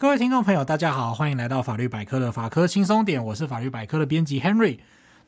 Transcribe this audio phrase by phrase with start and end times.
[0.00, 4.78] 各位听众朋友，大家好，欢迎来到法律百科的法科轻松点，我是法律百科的编辑 Henry。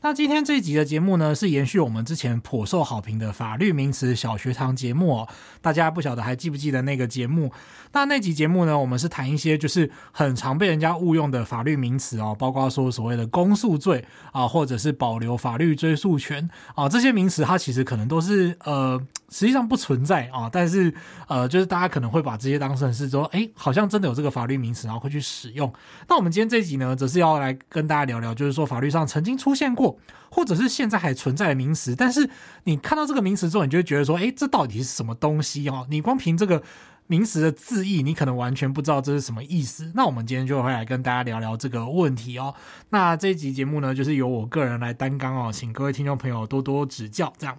[0.00, 5.28] 那今天这一集的节目呢，是延续我们之前颇受好评的法律名词小学堂节目哦。
[5.60, 7.52] 大家不晓得还记不记得那个节目？
[7.92, 14.02] 那那集节目呢，我们是谈一些就是很常被人家误用的法律名词哦，包括说所谓的公诉罪
[14.32, 18.98] 啊，或者是保留法律追诉权啊，这些名词它其实可能都是呃。
[19.32, 20.92] 实际上不存在啊，但是
[21.26, 25.72] 呃，就是大家可能会把这些当成是说，哎，好像真的有这个法律名词，然后会去使用。
[26.06, 29.98] 那我们今天这一集呢，则是要来跟大家聊聊，就是说法律上曾经出现过，
[30.30, 32.28] 或者是现在还存在的名词，但是
[32.64, 35.86] 你看到这个名词之后，你就会觉得说，哎，这到底是什么东西哦？
[35.88, 36.62] 你光凭这个
[37.06, 39.90] 名词的字义，你可能完全不知道这是什么意思。
[39.94, 42.54] 那我们今天就会来跟大家聊聊这个问题哦。
[42.90, 47.56] 那这一集节目呢，就是由我个人来担纲哦，请各位听众朋友多多指教，这样。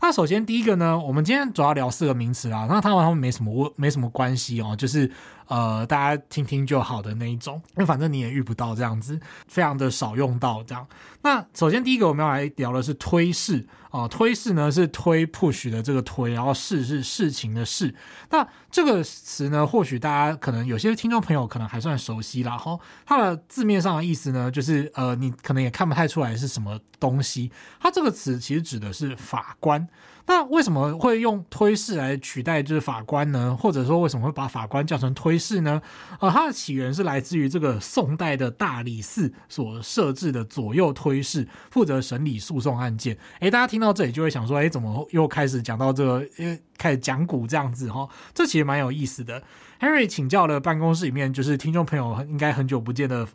[0.00, 5.10] 那首先第一个呢，我们今天主要聊四个名词啦，那他们他们没什么没什么关系哦，就是
[5.48, 9.18] 呃大家听听就好的那一种，因为反正你也遇不到这样子，
[9.48, 10.86] 非常的少用到这样。
[11.22, 13.66] 那首先第一个我们要来聊的是推事。
[13.90, 17.94] 啊，推事呢是推 push 的这个推，然后事是事情的事。
[18.28, 22.58] 那这个词呢，或许大家可能有些听众朋友可能还算熟悉啦。
[22.58, 27.50] 哈，它的字面上的意思呢，就是呃，你可能也看不太出来是什么东西。
[27.80, 29.88] 它这个词其实指的是法官。
[30.28, 33.56] 那为什么会用推事来取代就是法官呢？
[33.58, 35.80] 或者说为什么会把法官叫成推事呢？
[36.20, 43.16] 呃，它的起源是来自于这个宋代的大理寺所设置的左右推事，负责审理诉讼案件。
[43.40, 48.06] 诶，大家听到这里就会想说，诶，怎么又开始讲到这个，因为开始讲古这样子哈？
[48.34, 49.42] 这其实蛮有意思的。
[49.80, 53.26] Henry 请教了办公室里面，就是听众朋友应该很久不见的。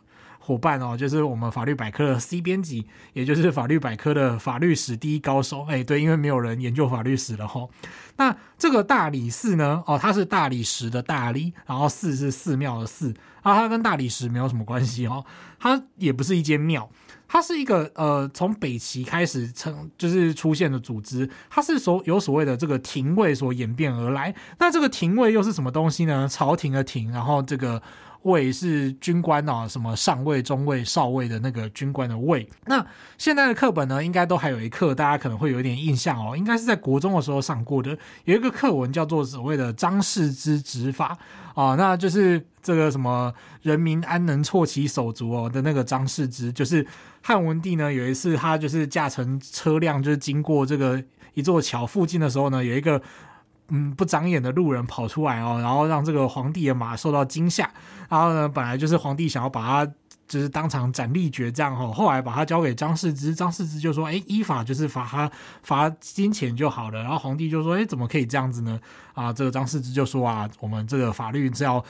[0.44, 5.64] 伙伴哦，就是我们法律百科的 C 编辑，也就是法律百科的法律史第一高手。
[5.66, 7.66] 哎，对，因为没有人研究法律史了哈。
[8.16, 9.82] 那这个大理寺呢？
[9.86, 15.24] 哦，它是大理石的大理，然后寺是寺庙的寺啊，它跟大理石没有什么关系哦。
[15.58, 16.90] 它也不是一间庙，
[17.26, 24.34] 它是一个呃，从北齐开始成就是出现的组织，它是所有所谓的这个廷尉所演变而来。
[24.58, 26.28] 那这个廷尉又是什么东西呢？
[26.28, 27.80] 朝廷的廷，然后这个。
[28.24, 32.46] 尉是军官啊，什么上尉、中尉、少尉的那个军官的尉。
[32.66, 32.84] 那
[33.16, 41.16] 现在的课本呢，应该都还有一课，大家可能会有点印象哦，应该是在国中的时候上过的，有一个课文叫做所谓的张氏之执法
[41.54, 46.86] 啊，那就是这个什么人民安能错其手足哦的那个张氏之，就是
[47.22, 51.02] 汉文帝呢有一次他就是驾乘车辆就是经过这个
[51.34, 53.00] 一座桥附近的时候呢，有一个。
[53.68, 57.70] 嗯，不长眼的路人跑出来哦，然后让这个皇帝的马受到惊吓。
[58.08, 59.92] 然后呢，本来就是皇帝想要把他
[60.28, 65.30] 就是当场斩立决这样哦，后来把他交给张世之，张世之就说：“哎，依法就是罚他
[65.62, 68.80] 罚金钱就好了。”然后皇帝就说：“哎，怎么可以这样子呢？”
[69.14, 71.84] 啊，这个张世之就说：“啊，我们这个法律是要。”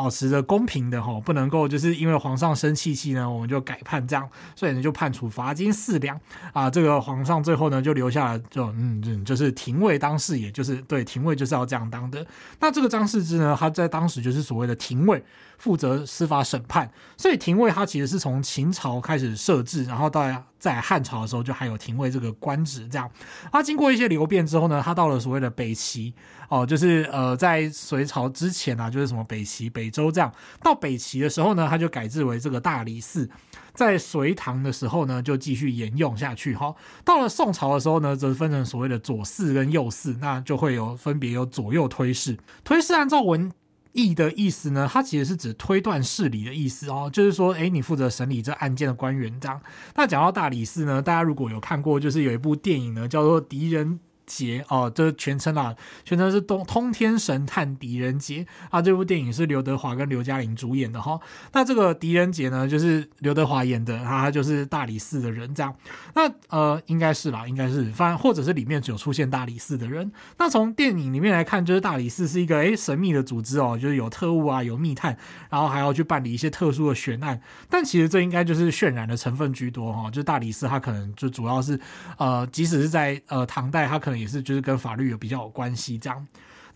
[0.00, 6.18] 保持着公平的哈，不能够就是因为皇上生气气呢，我们就改判这样，所以呢就判处罚金四两
[6.54, 6.70] 啊。
[6.70, 12.26] 这个皇上最后呢就留下了就嗯嗯，就是廷尉当事，也就是对廷尉就是要这样当的。
[12.60, 15.22] 那这个张世之呢，他在当时就是所谓的廷尉，
[15.58, 16.90] 负责司法审判。
[17.18, 20.22] 所以廷尉他其实是从秦朝开始设置，然后到
[20.60, 23.10] 在汉朝的时候就还有廷尉这个官职这样。
[23.50, 26.14] 他经过一些流变之后呢，他到了所谓的北齐。
[26.50, 30.32] 哦，就是呃，在隋朝之前啊，就是什么北齐、北周这样。
[30.60, 33.30] 到北齐的时候呢，他就改制为这个大理寺。
[33.72, 36.56] 在隋唐的时候呢，就继续沿用下去。
[36.56, 42.36] 哈，到了宋朝的时候呢，则分成所谓的左寺跟右寺，那就会有分别有左右推事。
[42.64, 43.52] 推事按照文
[43.92, 49.60] 议的意思呢，它其实是指推断事理的意思哦，就是说，诶，你负责审理这案件的官员这样。
[49.94, 53.98] 那讲到大理寺呢，大家如果有看过，就是有一部电影呢，叫做《敌人
[54.30, 55.74] 杰哦，这全称啊，
[56.04, 58.80] 全称是《通通天神探狄仁杰》啊。
[58.80, 61.18] 这部电影是刘德华跟刘嘉玲主演的哈。
[61.52, 65.74] 那这个狄仁杰呢，就是刘德华演的，他就是大理寺的人这样。
[66.14, 70.12] 那呃，应该是啦，应该是，反正或者是里面只有出现大理寺的人。
[70.38, 75.16] 那从电影里面来看，就是大理寺是一个诶神秘的组织哦，就是有特务啊，有密探，
[75.48, 77.40] 然后还要去办理一些特殊的悬案。
[77.68, 80.08] 但其实这应该就是渲染的成分居多哈。
[80.08, 81.78] 就大理寺它可能就主要是
[82.16, 84.19] 呃，即使是在呃唐代，它可能。
[84.20, 86.26] 也是，就是跟法律有比较有关系这样。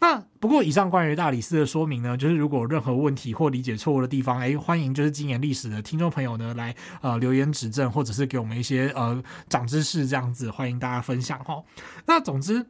[0.00, 11.62] 那不过以上关于大理寺的说明呢，就是如果有任何问题或理解错误的地方，哎，欢迎就是精研历史的听众朋友呢来呃留言指正，或者是给我们一些呃长知识这样子，欢迎大家分享哈。
[12.06, 12.66] 那总之，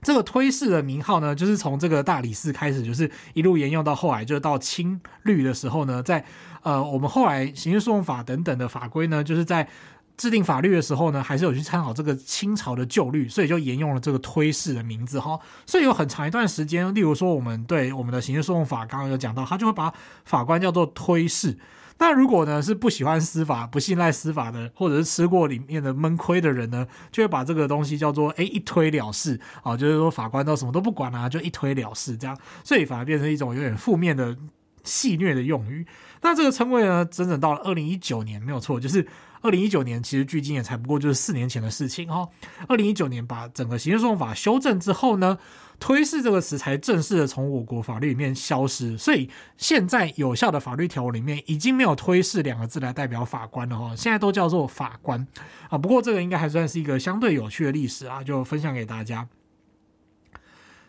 [0.00, 6.24] 这个推事的名号呢，就是从这个大理寺开始，就是一路沿用到后来，就是到清律的时候呢，在
[6.62, 9.68] 呃我们后来刑事诉讼法等等的法规呢，就是在。
[10.16, 15.38] 制定法律的时候呢，还是有去参考这个清朝的旧律，所以就沿用了这个推事的名字哈。
[15.66, 19.92] 所以有很长一段时间，例如说我们对我们的刑事诉讼法刚刚有讲到，他就会把
[20.24, 21.58] 法官叫做推事。
[21.98, 34.36] 那如果呢是不喜欢司法、不信赖司法的，或者是吃过里面的闷亏的人呢，就会把这个东西叫做哎一推了事啊，就是说法官都什么都不管啊，就一推了事这样，所以反而变成一种有点负面的
[34.84, 35.86] 戏谑的用语。
[36.22, 39.06] 那这个称谓呢，整整到了二零一九年没有错，就是。
[39.44, 42.26] 二零一九年其实距今也才不过就是四年前的事情哈。
[42.66, 45.38] 二零一九年把整个刑事诉讼法修正之后呢，
[45.78, 48.96] 推事这个词才正式的从我国法律里面消失。
[48.96, 55.26] 所以现在有效的法律条文里面已经没有推事两个字来代表法官了哈，现在都叫做法官
[55.68, 55.76] 啊。
[55.76, 59.28] 不过这个应该还算是一个相对有趣的历史啊，就分享给大家。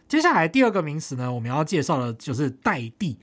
[0.08, 3.18] 接下来第二个名词呢，我们要介绍的就是代地。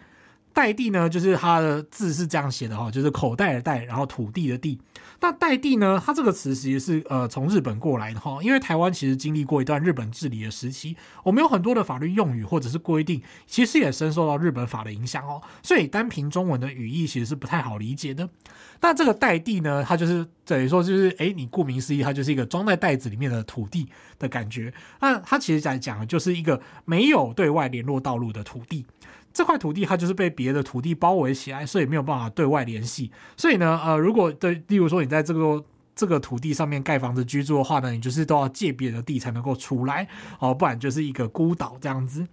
[0.53, 4.79] 代地呢，就是它的字是这样写的哈，就是口袋的袋，然后土地的地。
[5.21, 18.29] 那代地呢，它这个词其实是呃从日本过来的哈，因为台湾其实经历过一段日本治理的时期，我们有很多的法律用语或者是规定，其实也深受到日本法的影响哦，所以单凭中文的语义其实是不太好理解的。
[18.81, 23.89] 那这个代地呢，它就是等于说就是诶，你顾名思义，它就是一个装在袋子里面的土地
[24.19, 24.75] 的感觉。
[25.01, 28.85] 那它其实在讲的就是一个没有对外联络道路的土地。
[29.33, 33.11] 这块土地它就是被别的土地包围起来，所以没有办法对外联系。
[33.37, 35.65] 所以呢，呃，如果对，例如说你在这个
[35.95, 40.09] 这个土地上面盖房子居住的话呢，你就是都要借别的地才能够出来
[40.39, 42.27] 哦，不然就是一个孤岛这样子。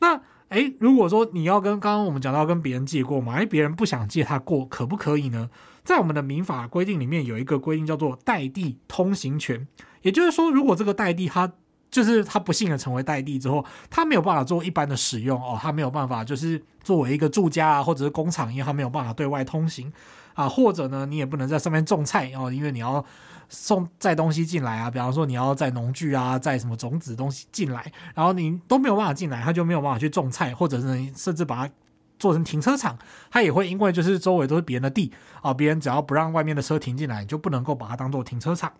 [0.00, 0.20] 那
[0.50, 5.50] 诶，如果说你要跟刚刚我们讲到跟别人借过嘛，诶，别人不想借他过，可不可以呢？
[5.82, 9.66] 在我们的民法规定里面有一个规定叫做代地通行权，
[10.02, 11.52] 也就是说，如果这个代地它
[11.94, 19.92] 就是他不幸的成为代地之后，他没有办法做一般的使用哦，他没有办法就是作为一个住家啊，或者是工厂，因为他没有办法对外通行
[20.34, 23.04] 啊，或者呢，你也不能在上面种菜哦，因为你要
[23.48, 31.72] 送载东西进来啊，比方说你要载农具啊，载什么种子东西进来，然后你都没有办法进来，他就没有办法去种菜，或者是甚至把它
[32.18, 32.98] 做成停车场，
[33.30, 35.12] 他也会因为就是周围都是别人的地
[35.42, 38.72] 啊，别人只要不让外面的车停进来，你就不能够把它当做停车场。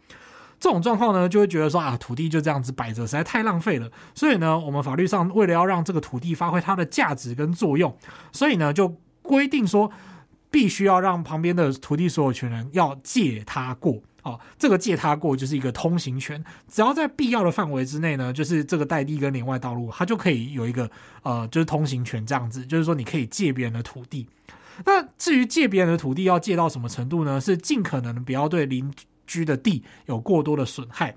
[0.58, 3.90] 这种状况呢，就会觉得说啊，土地就这样子摆着，实在太浪费了。
[4.14, 7.94] 所以呢，我们法律上为了要让这个土地发挥它的价值跟作用，
[8.32, 9.90] 所以呢，就规定说，
[10.50, 14.00] 必须要让旁边的土地所有权人要借他过。
[14.22, 20.90] 哦，这个借他过就是一个通行权，只要在必要的范围之内呢，就是这个代地跟连外道路，它就可以有一个
[21.22, 22.64] 呃，就是通行权这样子。
[22.64, 24.26] 就是说，你可以借别人的土地。
[24.86, 27.38] 那至于借别人的土地要借到什么程度呢？
[27.38, 28.90] 是尽可能不要对邻
[29.26, 31.16] 居的地有过多的损害，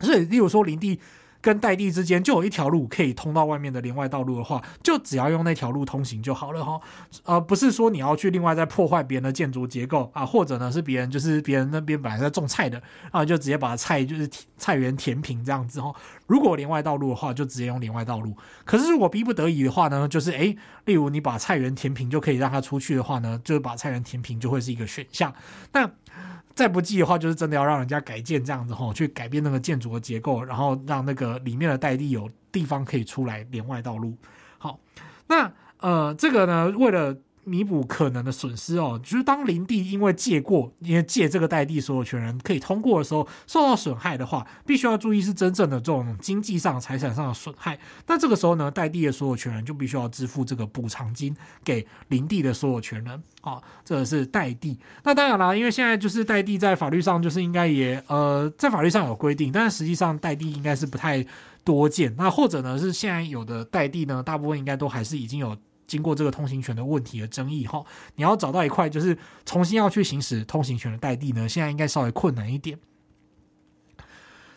[0.00, 0.98] 所以，例如说，林地
[1.42, 6.78] 跟代地之间就有一条路可以通到外面的连外道路的话，就只要用那条路通行就好了哈。
[7.24, 14.28] 呃，不是说你要去另外再破坏别人的建筑结构啊，或者呢是别人就是别人那边本来在种菜的啊，就直接把菜就是
[14.58, 15.90] 菜园填平这样子哈。
[16.26, 18.36] 如果连外道路的话，就直接用连外道路。
[18.66, 20.54] 可是如果逼不得已的话呢，就是诶，
[20.84, 25.34] 例如你把菜园填平就可以让它出去的话呢，就是把菜园填平就会是一个选项。
[25.72, 25.90] 那
[26.60, 34.14] 再不济的话，就是真的要让人家改建这样子吼，去改变那个建筑的结构，然后让那个里面的代地有地方可以出来连外道路。
[34.58, 34.78] 好，
[35.26, 37.16] 那呃，这个呢，为了。
[37.44, 47.78] 弥补可能的损失哦，就是当林地因为借过，因为借这个代地所有权人可以通过的时候，受到损害的话，必须要注意是真正的这种经济上、财产上的损害。
[48.06, 51.34] 那这个时候呢，代地的所有权人就必须要支付这个补偿金
[51.64, 54.78] 给林地的所有权人啊、这个是代地。
[55.02, 61.24] 那当然啦，因为现在就是代地在法律上就是应该也呃，在法律上有规定，但是实际上代地应该是不太
[61.64, 62.14] 多见。
[62.16, 65.56] 那或者呢，是现在有的代地呢，大部分应该都还是已经有。
[65.90, 72.78] 经过这个通行权的问题的争议哈，你要找到一块就是重新要去行使通行权的代地呢，现在应该稍微困难一点。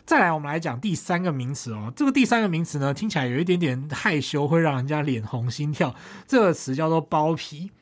[0.06, 5.92] 再来，我们来讲第三个名词哦，这个第三个名词呢，听起来有一点点害羞，会让人家脸红心跳。
[6.28, 7.72] 这个词叫做包皮。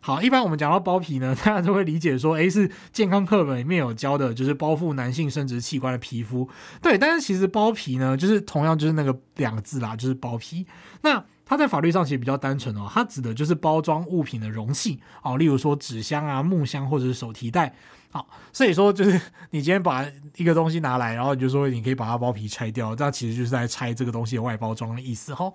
[0.00, 6.48] 好，一般我们讲到包皮呢， 大家就会理解说，诶，是健康课本里面有教的，就是包覆男性生殖器官的皮肤。
[6.80, 10.66] 对，但是其实包皮呢，就是同样就是那个两个字啦，就是包皮。
[11.02, 17.74] 那它在法律上其实比较单纯哦，它指的就是包装物品的容器哦，例如说纸箱啊、木箱或者是手提袋。
[18.10, 20.02] 好，所以说就是你今天把
[20.36, 25.52] 一个东西拿来，然后你就说你可以把它包皮拆掉，这样其实就是在拆这个东西的外包装的意思哈。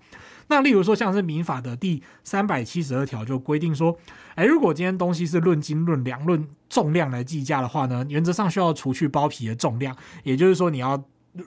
[0.50, 3.98] 那例如说像是民法的第三百七十二条就规定说，
[4.36, 11.04] 哎，如果今天东西是论斤、论两、论重量来计价的话呢，原则上需要除去包皮的重量，也就是说你要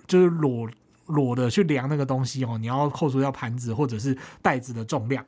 [0.09, 0.69] 就是裸。
[1.11, 5.25] 裸的去量那个东西哦，你要扣除掉盘子或者是袋子的重量。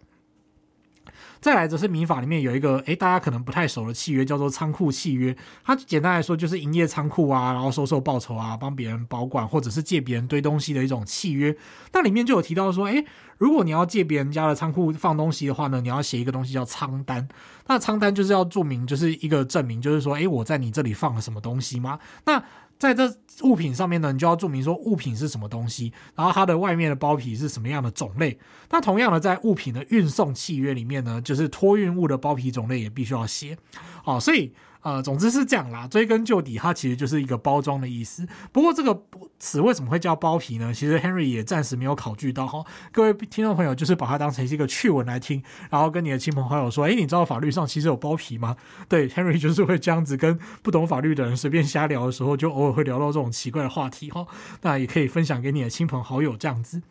[1.41, 5.37] 再来则是民法里面有一个，诶，大家可能不太熟的契约，叫做仓库契约。
[5.65, 11.57] 它简单来说就是营业仓库啊，然后收受报酬啊，帮别人保管或者是借别人堆东西的一种契约。
[11.93, 13.05] 那里面就有提到说，诶，
[13.39, 17.27] 如果你要借别人家的仓库放东西的话呢，你要写一个东西叫仓单。
[17.67, 21.99] 那仓单就是要注明，就是一个证明，就是说，诶，我在你这里放了什么东西吗？
[22.25, 22.41] 那
[22.83, 28.37] 在这物品上面呢，你就要注明说物品是什么东西，然后它的外面的包皮是什么样的种类。
[28.71, 33.57] 那同样的，在物品的运送契约里面呢，就是托运物的包皮种类也必须要写。
[34.03, 34.53] 好，所以。
[34.83, 35.87] 呃，总之是这样啦。
[35.87, 38.27] 追根究底，它其实就是一个包装的意思。
[38.51, 39.03] 不过这个
[39.39, 40.75] 词为什么会叫包皮呢？
[40.75, 42.65] 其实 Henry 也暂时没有考据到哈。
[42.91, 48.57] 各位听众朋友，就是把它当成是一个趣闻来听，然后跟你的亲朋好友说：“诶，你知道法律上其实有包皮吗？”
[48.91, 54.27] 对，Henry 就是会这样子跟不懂法律的人随便瞎聊的时候，就偶尔会聊到这种奇怪的话题哈。
[54.63, 56.83] 那也可以分享给你的亲朋好友这样子。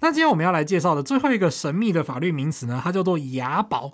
[0.00, 3.92] 那今天我们要来介绍的最后一个神秘的法律名词呢，它叫做雅保。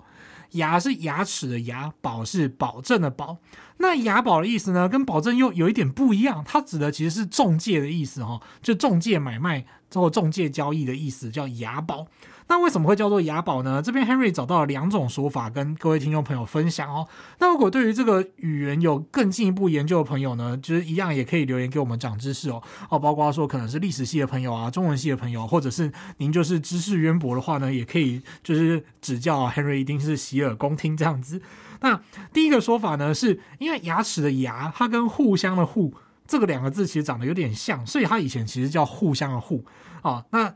[0.51, 3.37] 牙是牙齿的牙，保是保证的保。
[3.77, 6.43] 那牙保的意思呢，跟保证又有一点不一样。
[6.47, 12.07] 它指的其实是中介的意思哈，就中介买卖之后中介交易的意思，叫牙保。
[12.47, 13.81] 那为什么会叫做雅宝呢？
[13.81, 17.07] 这边 Henry 找到了两种说法，跟各位听众朋友分享哦。
[17.39, 22.61] 那如果对于这个语言有更进一步研究的朋友呢，就是一样也可以留言给我们长知识哦。
[22.89, 29.51] 哦，包括说可能是历史系的朋友啊，中文系的朋友，或者是您就是知识渊博的话呢，也可以就是指教啊。
[29.55, 31.41] Henry 一定是洗耳恭听这样子。
[31.81, 31.99] 那
[32.31, 35.93] 第一个说法呢，是因为牙齿的牙，它跟互相的互
[36.27, 39.65] 这个两个字其实长得有点像，所以它以前其实叫互相的互
[40.03, 40.23] 啊。
[40.29, 40.53] 那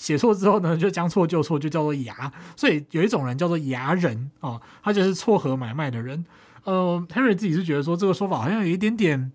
[0.00, 2.32] 写错之后呢，就将错就错，就叫做牙。
[2.56, 6.24] 所以有一种人叫做牙人啊，他就是撮合买卖的人。
[6.64, 9.30] 呃，Henry 自己是觉得说这个说法好像有一点点，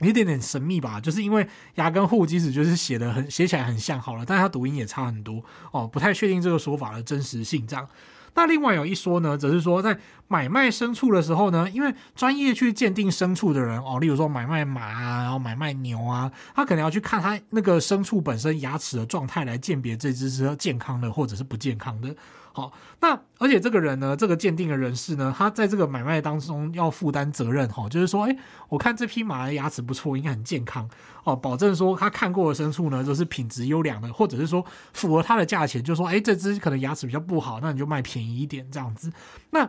[0.00, 5.40] 一点点神秘吧，就是因为牙跟户即使就是写的很写起来很像好了，但是它读音也差很多
[5.70, 7.88] 哦，不太确定这个说法的真实性这样。
[8.34, 9.98] 那另外有一说呢，则是说在
[10.28, 22.14] 买卖牲畜的时候呢，因为专业去鉴定牲畜的人哦，例如说买卖马啊，然后买卖牛啊，他可能要去看他那个牲畜本身牙齿的状态来鉴别这只是健康的或者是不健康的。
[22.54, 28.36] 好，那而且这个人呢，这个鉴定的人士呢，他在这个买卖当中要负担责任哈，就是说，诶，
[28.68, 30.88] 我看这匹马的牙齿不错，应该很健康
[31.24, 39.10] 哦，保证说他看过的牲畜呢都是品质优良的，或者是说符合他的价钱，就说，诶，这只可能牙齿比较不好，那你就卖便宜一点这样子。
[39.50, 39.68] 那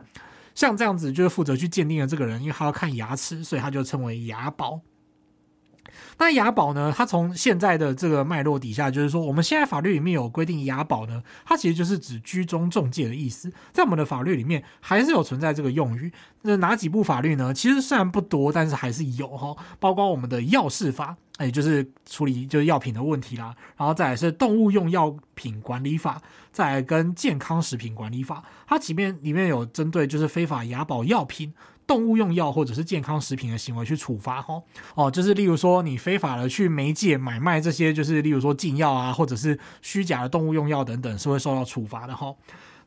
[0.54, 4.80] 像这样子就是负责去鉴定的这个人，因为他要看牙齿，所以他就称为雅保。
[6.18, 6.94] 那雅宝呢？
[6.96, 13.52] 它从现在的这个脉络底下，就是说，我们现在法律里面有规定雅宝呢，它其实就是指居中中介的意思。
[13.72, 16.12] 在我们的法律里面，还是有存在这个用语。
[16.44, 17.54] 那哪几部法律呢？
[17.54, 19.56] 其实虽然不多，但是还是有哈。
[19.80, 23.56] 包括我们的药事法，也就是处理就是药品的问题啦。
[23.78, 31.54] 然后再来是动物用药品管理法，再来跟健康食品管理法，它里面里面有针对就是非法雅保药品。
[31.86, 34.62] 动物用药或者是健康食品的行为去处罚哈
[34.96, 42.34] 哦，就是例如说你非法的去媒介买卖这些，就是例如说禁药啊，或者是虚假的动物用药等等，是会受到处罚的哈。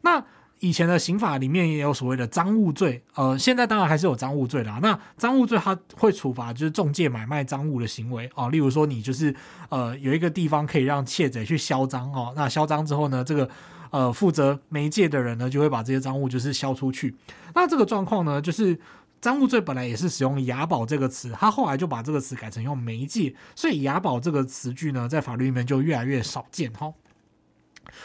[0.01, 0.25] 那
[0.61, 4.79] 以前的刑法里面也有所谓的赃物罪，呃，现在当然还是有赃物罪啦。
[4.83, 9.35] 那赃物罪它会处罚就是中介买卖赃物的行为哦，例如说你就是
[9.69, 13.49] 呃有一个地方可以让窃贼去销赃哦，那销赃之后呢，这个。
[13.97, 17.15] 呃，负责媒介的人呢，就会把这些赃物就是销出去。
[17.55, 18.79] 那这个状况呢，就是
[19.23, 26.93] 赃物罪本来也是使用雅宝这个词，他后来就把这个词改成用媒介，所以雅宝这个词句呢，在法律里面就越来越少见哈。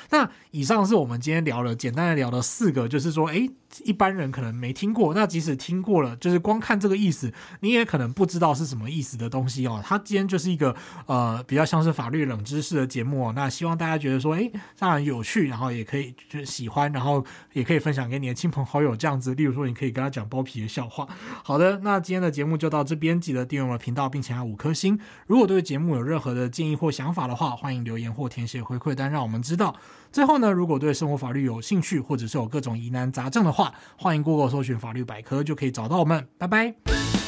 [0.10, 3.50] 那以上是我们今天聊了，简单的聊了四个，就是说，诶，
[3.84, 9.82] 一般人可能没听过，那即使听过了，就是光看这个意思，你也可能不知道是什么意思的东西哦。
[9.86, 13.34] 它今天就是一个呃比较像是法律冷知识的节目哦。
[13.36, 19.34] 那希望大家觉得说，诶，当然有趣，然后也可以就喜欢，然后也可以分享给你的亲朋好友这样子。
[19.36, 21.08] 例如说，你可以跟他讲包皮的笑话。
[21.44, 25.00] 好的，那今天的节目就到这边，记得订阅我的频道，并且按五颗星。
[25.28, 29.71] 如果对节目有任何的建议或想法的话，欢迎留言或填写回馈单，让我们知道
[30.12, 36.28] 最后呢，如果对生活法律有兴趣，或者是有各种疑难杂症的话，欢迎 Google 搜寻法律百科，就可以找到我们。
[36.38, 37.21] 拜拜。